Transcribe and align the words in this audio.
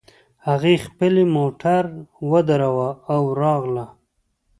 هغې 0.47 0.75
خپلې 0.85 1.23
موټر 1.35 1.83
ودراوو 2.31 2.89
او 3.13 3.21
راغله 3.41 3.85